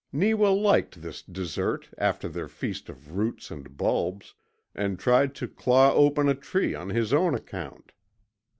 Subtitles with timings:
[0.11, 4.33] Neewa liked this dessert after their feast of roots and bulbs,
[4.73, 7.91] and tried to claw open a tree on his own account.